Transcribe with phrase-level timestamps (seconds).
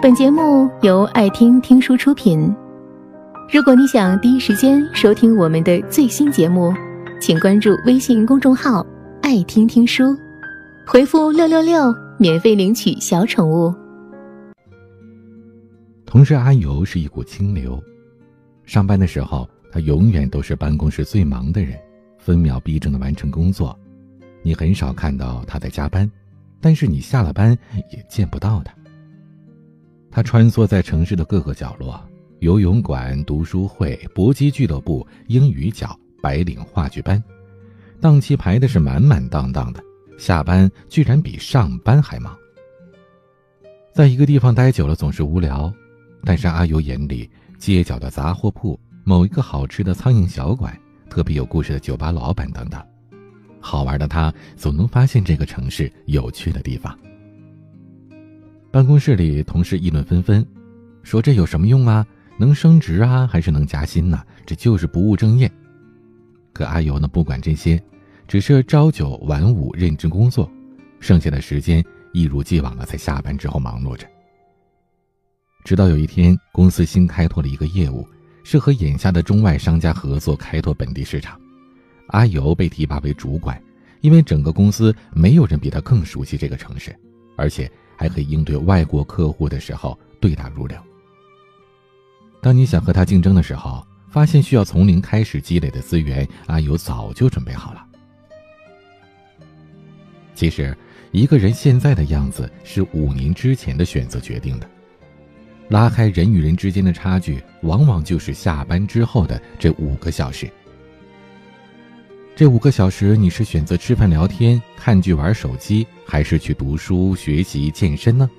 [0.00, 2.54] 本节目由爱听听书出品。
[3.52, 6.72] 如果你想第一时间收听我们的最新节目，
[7.20, 8.86] 请关注微信公众号
[9.22, 10.16] “爱听听书”，
[10.86, 13.74] 回复“六六六”免费领取小宠物。
[16.06, 17.82] 同事阿尤是一股清流，
[18.66, 21.76] 上班的时候他永远都是办公室最忙的人，
[22.18, 23.76] 分秒必争的完成工作。
[24.42, 26.08] 你很少看到他在加班，
[26.60, 27.58] 但是你下了班
[27.90, 28.72] 也见不到他。
[30.10, 32.02] 他穿梭在城市的各个角落，
[32.40, 37.22] 游泳馆、读书会、搏击俱乐部、英语角、白领话剧班，
[38.00, 39.82] 档期排的是满满当当的。
[40.18, 42.36] 下班居然比上班还忙。
[43.92, 45.72] 在一个地方待久了总是无聊，
[46.24, 50.76] 但是阿尤眼里，街角的杂货铺、某一个好吃的苍蝇小馆、
[51.08, 52.80] 特别有故事的酒吧老板等等，
[53.60, 56.96] 好玩的他总能发现这个城市有趣的地方。
[58.70, 60.46] 办公室里，同事议论纷纷，
[61.02, 62.06] 说这有什么用啊？
[62.38, 64.22] 能升职啊，还是能加薪呢？
[64.44, 65.50] 这就是不务正业。
[66.52, 67.82] 可阿尤呢，不管这些，
[68.26, 70.50] 只是朝九晚五认真工作，
[71.00, 74.06] 剩下的时间一如既往的在下班之后忙碌着。
[75.64, 78.06] 直到有一天，公司新开拓了一个业务，
[78.44, 81.40] 是和眼下的中外商家合作开拓本地市场。
[82.08, 83.58] 阿尤被提拔为主管，
[84.02, 86.94] 因为整个公司没有人比他更熟悉这个城市，
[87.34, 87.70] 而且。
[87.98, 90.78] 还可以应对外国客户的时候对答如流。
[92.40, 97.84] 当你想和他竞争的时候，发现需要从零开始积累的资源，阿尤早就准备好了。
[100.34, 100.76] 其实，
[101.10, 104.70] 一个人现在的样子是五年之前的选择决定的。
[105.68, 110.48] 拉开人与人之间的差距，往往就是下班之后的这五个小时。
[112.38, 118.30] 这五个小时，你是选择吃饭、聊天、看剧、玩手机，还是去读书、学习、健身呢？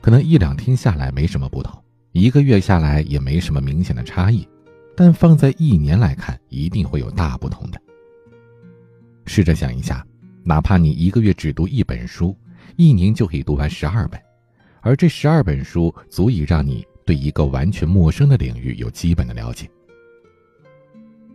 [0.00, 4.44] 可能一两天下来没什么不同，一个月下来也没什么明显的差异，
[4.96, 7.80] 但放在一年来看，一定会有大不同的。
[9.26, 10.04] 试着想一下，
[10.42, 12.36] 哪怕你一个月只读一本书，
[12.74, 14.20] 一年就可以读完十二本，
[14.80, 19.70] 而这十二本书足以让你对一个完全陌生的领域有基本的了解。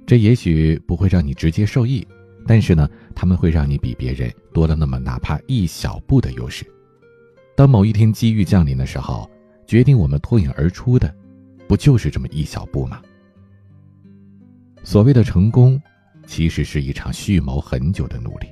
[0.05, 2.05] 这也许不会让你直接受益，
[2.45, 6.65] 但是呢，他们会让你比别人多了那么哪怕一小步的优势。
[7.55, 9.29] 当某一天机遇降临的时候，
[9.65, 11.13] 决定我们脱颖而出的，
[11.67, 13.01] 不就是这么一小步吗？
[14.83, 15.81] 所谓的成功，
[16.25, 18.47] 其实是一场蓄谋很久的努力。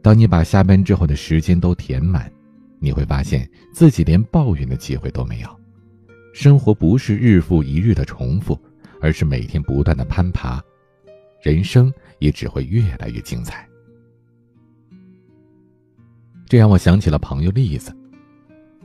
[0.00, 2.32] 当你把下班之后的时间都填满，
[2.78, 5.60] 你会发现自己连抱怨的机会都没有。
[6.32, 8.58] 生活不是日复一日的重复。
[9.00, 10.62] 而是每天不断的攀爬，
[11.42, 13.66] 人生也只会越来越精彩。
[16.46, 17.94] 这让我想起了朋友栗子。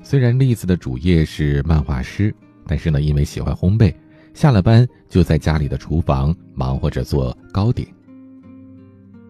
[0.02, 2.35] 虽然栗子的主业是漫画师，
[2.68, 3.94] 但是呢，因为喜欢烘焙，
[4.34, 7.88] 下了班就在家里的厨房忙活着做糕点。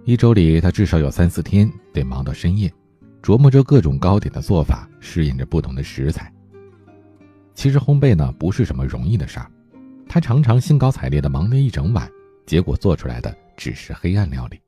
[0.04, 2.74] 一周里，他至少有三四天得忙到深夜，
[3.22, 6.34] 琢磨着各种糕点的做法，试验着不同的食材。
[7.54, 9.50] 其实烘焙呢，不是什么容易的事儿。
[10.14, 12.08] 他常常兴高采烈的忙了一整晚，
[12.46, 14.62] 结果做出来的只是黑暗料理。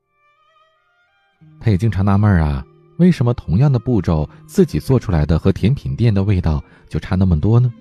[1.60, 2.66] 他也经常纳闷啊，
[2.98, 7.72] 为什么同样的步骤，自己做出来的和甜品店的味道就差那么多呢？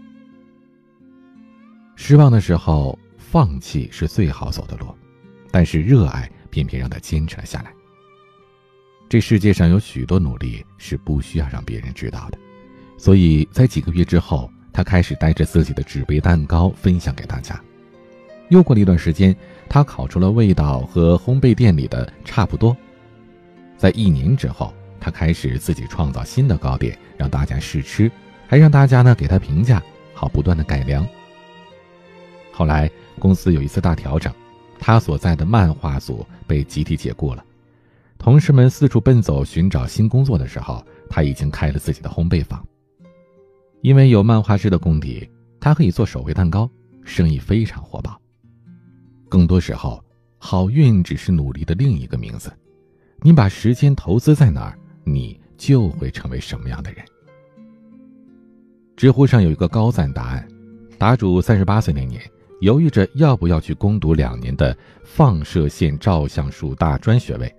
[1.96, 4.94] 失望的时候，放弃是最好走的路，
[5.50, 7.74] 但是热爱偏偏让他坚持了下来。
[9.10, 12.38] 这世界上有许多努力是不需要让别人知道的，
[12.96, 14.48] 所以在几个月之后。
[14.76, 17.58] 他开始带着自己的纸杯蛋糕分享给大家。
[18.50, 19.34] 又过了一段时间，
[19.70, 22.76] 他烤出了味道和烘焙店里的差不多。
[23.78, 28.12] 在一年之后，他开始自己创造新的糕点，让大家试吃，
[28.48, 29.82] 还让大家呢给他评价，
[30.14, 31.08] 好不断的改良。
[32.52, 34.34] 后来公司有一次大调整，
[34.78, 37.42] 他所在的漫画组被集体解雇了，
[38.18, 42.62] 同事们四处奔走寻找新工作的时候，他已经开了自己的烘焙坊。
[43.86, 45.30] 因为有漫画师的功底，
[45.60, 46.68] 他可以做手绘蛋糕，
[47.04, 48.20] 生意非常火爆。
[49.30, 50.04] 更多时候，
[50.40, 52.52] 好运只是努力的另一个名字。
[53.22, 57.06] 你把时间投资在哪儿，你就会成为什么样的人。
[58.98, 60.48] 知乎上有一个高赞答案：
[60.98, 62.20] 答主三十八岁那年，
[62.62, 67.56] 犹豫着要不要去攻读两年的放射线照相术大专学位。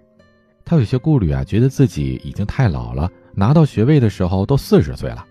[0.64, 5.24] 他有些顾虑啊，觉得自己已经太老了，拿到学位的时候都四十岁了。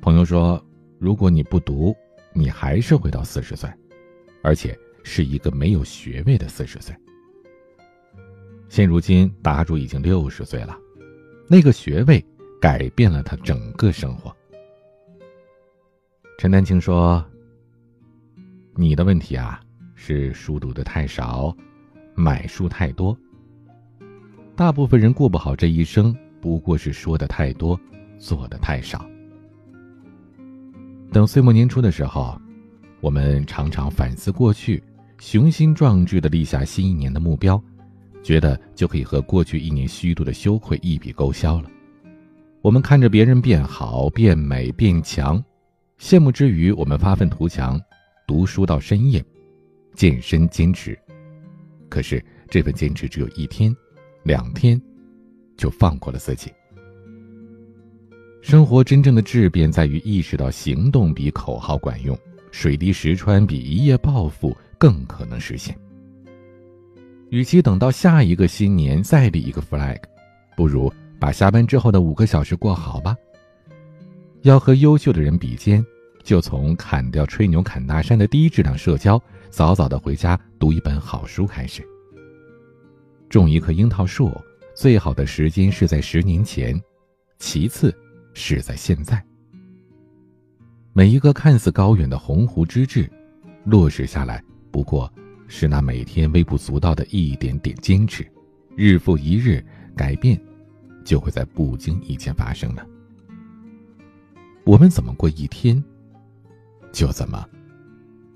[0.00, 0.64] 朋友说
[0.98, 1.94] ：“如果你不读，
[2.32, 3.68] 你还是会到四十岁，
[4.42, 6.94] 而且是一个没有学位的四十岁。
[8.68, 10.78] 现如今，答主已经六十岁了，
[11.48, 12.24] 那个学位
[12.60, 14.34] 改变了他整个生活。
[16.38, 17.24] 陈丹青说
[18.76, 19.60] ：“你的问题啊，
[19.94, 21.54] 是书读的太少，
[22.14, 23.18] 买书太多。
[24.54, 27.78] 大部分人过不好这一生，不过是说的太多，
[28.18, 29.04] 做的太少。
[31.10, 32.40] 等岁末年初的时候，
[33.00, 34.82] 我们常常反思过去，
[35.18, 37.62] 雄心壮志的立下新一年的目标。”
[38.20, 41.70] 觉得就可以和过去一年虚度的羞愧一笔勾销了。
[42.60, 45.42] 我们看着别人变好、变美、变强，
[45.98, 47.80] 羡慕之余，我们发愤图强，
[48.26, 49.24] 读书到深夜，
[49.94, 50.98] 健身坚持。
[51.88, 53.74] 可是这份坚持只有一天、
[54.24, 54.78] 两天，
[55.56, 56.50] 就放过了自己。
[58.40, 62.16] 生活真正的质变在于意识到行动比口号管用，
[62.50, 65.76] 水滴石穿比一夜暴富更可能实现。
[67.30, 69.98] 与其等到下一个新年再立一个 flag，
[70.56, 73.14] 不如把下班之后的五个小时过好吧。
[74.42, 75.84] 要和优秀的人比肩，
[76.22, 79.20] 就从砍掉吹牛侃大山的低质量社交，
[79.50, 81.82] 早早的回家读一本好书开始。
[83.28, 84.32] 种一棵樱桃树，
[84.74, 86.80] 最好的时间是在十年前，
[87.38, 87.94] 其次
[88.38, 89.20] 是在现在。
[90.92, 93.10] 每一个看似高远的鸿鹄之志，
[93.64, 95.12] 落实下来不过。
[95.50, 98.22] 是那每天微不足道的一点点坚持，
[98.76, 99.64] 日复一日，
[99.96, 100.38] 改变
[101.06, 102.86] 就会在不经意间发生了。
[104.64, 105.82] 我们怎么过一天，
[106.92, 107.42] 就怎么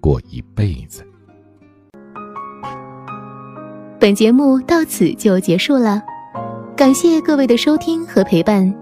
[0.01, 1.07] 过一辈子。
[4.01, 6.03] 本节目到此就结束了，
[6.75, 8.82] 感谢各位的收听和陪伴。